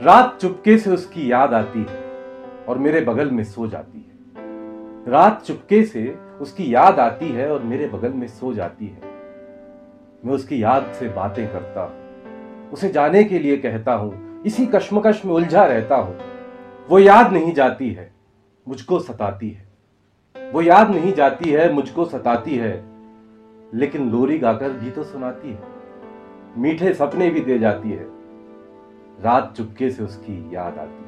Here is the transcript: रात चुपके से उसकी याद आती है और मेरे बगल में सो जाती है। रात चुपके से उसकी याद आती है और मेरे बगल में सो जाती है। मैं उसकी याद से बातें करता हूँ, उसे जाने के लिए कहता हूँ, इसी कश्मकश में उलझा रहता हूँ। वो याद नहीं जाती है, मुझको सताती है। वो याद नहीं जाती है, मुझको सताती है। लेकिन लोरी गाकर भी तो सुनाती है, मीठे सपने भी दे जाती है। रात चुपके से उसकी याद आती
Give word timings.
रात 0.00 0.36
चुपके 0.40 0.76
से 0.78 0.90
उसकी 0.90 1.30
याद 1.32 1.54
आती 1.54 1.78
है 1.80 2.02
और 2.68 2.78
मेरे 2.78 3.00
बगल 3.00 3.30
में 3.30 3.42
सो 3.44 3.66
जाती 3.66 3.98
है। 3.98 5.12
रात 5.12 5.42
चुपके 5.42 5.82
से 5.84 6.04
उसकी 6.40 6.74
याद 6.74 6.98
आती 6.98 7.28
है 7.28 7.50
और 7.52 7.62
मेरे 7.62 7.86
बगल 7.88 8.12
में 8.12 8.26
सो 8.28 8.52
जाती 8.54 8.86
है। 8.86 9.00
मैं 10.24 10.34
उसकी 10.34 10.62
याद 10.62 10.92
से 10.98 11.08
बातें 11.08 11.46
करता 11.52 11.82
हूँ, 11.82 12.70
उसे 12.72 12.88
जाने 12.88 13.22
के 13.24 13.38
लिए 13.38 13.56
कहता 13.56 13.92
हूँ, 13.92 14.42
इसी 14.42 14.66
कश्मकश 14.66 15.22
में 15.24 15.32
उलझा 15.34 15.64
रहता 15.66 15.96
हूँ। 15.96 16.18
वो 16.88 16.98
याद 16.98 17.32
नहीं 17.32 17.52
जाती 17.52 17.90
है, 17.92 18.10
मुझको 18.66 18.98
सताती 18.98 19.50
है। 19.50 20.52
वो 20.52 20.62
याद 20.62 20.90
नहीं 20.90 21.12
जाती 21.12 21.50
है, 21.50 21.72
मुझको 21.72 22.04
सताती 22.04 22.56
है। 22.56 22.72
लेकिन 23.74 24.10
लोरी 24.10 24.38
गाकर 24.38 24.70
भी 24.70 24.90
तो 24.90 25.02
सुनाती 25.02 25.48
है, 25.48 25.62
मीठे 26.56 26.94
सपने 26.94 27.30
भी 27.30 27.40
दे 27.40 27.58
जाती 27.58 27.90
है। 27.90 28.17
रात 29.20 29.54
चुपके 29.56 29.90
से 29.90 30.02
उसकी 30.02 30.54
याद 30.54 30.78
आती 30.78 31.07